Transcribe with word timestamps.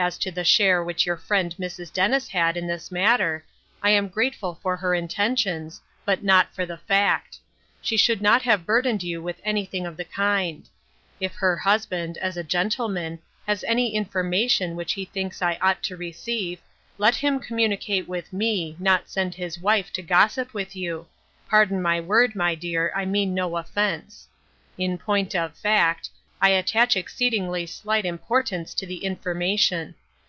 As 0.00 0.16
to 0.18 0.30
the 0.30 0.44
share 0.44 0.80
which 0.82 1.06
your 1.06 1.16
friend 1.16 1.52
Mrs. 1.58 1.92
Dennis 1.92 2.28
had 2.28 2.56
in' 2.56 2.68
this 2.68 2.92
matter, 2.92 3.44
I 3.82 3.90
am 3.90 4.06
grateful 4.06 4.54
for 4.62 4.76
her 4.76 4.94
intentions, 4.94 5.80
but 6.04 6.22
not 6.22 6.54
for 6.54 6.64
the 6.64 6.76
fact. 6.78 7.38
She 7.82 7.96
should 7.96 8.22
not 8.22 8.42
have 8.42 8.64
burdened 8.64 9.02
you 9.02 9.20
with 9.20 9.40
anything 9.42 9.86
of 9.86 9.96
the 9.96 10.04
kind. 10.04 10.68
If 11.18 11.34
her 11.34 11.56
husband, 11.56 12.14
DRIFTING. 12.14 12.28
65 12.28 12.28
as 12.28 12.36
a 12.36 12.48
gentleman, 12.48 13.18
has 13.44 13.64
any 13.64 13.92
information 13.92 14.76
which 14.76 14.92
he 14.92 15.04
thinks 15.04 15.42
I 15.42 15.58
ought 15.60 15.82
to 15.82 15.96
receive, 15.96 16.60
let 16.96 17.16
him 17.16 17.40
communicate 17.40 18.06
with 18.06 18.32
me, 18.32 18.76
not 18.78 19.10
send 19.10 19.34
his 19.34 19.58
wife 19.58 19.92
to 19.94 20.02
gossip 20.02 20.54
with 20.54 20.76
you; 20.76 21.08
pardon 21.48 21.82
the 21.82 22.00
word, 22.06 22.36
my 22.36 22.54
dear, 22.54 22.92
I 22.94 23.04
mean 23.04 23.34
no 23.34 23.56
offense. 23.56 24.28
In 24.78 24.96
point 24.96 25.34
of 25.34 25.56
fact, 25.58 26.10
I 26.40 26.50
attach 26.50 26.96
exceedingly 26.96 27.66
slight 27.66 28.04
impor 28.04 28.44
tance 28.44 28.72
to 28.74 28.86
the 28.86 29.04
information. 29.04 29.96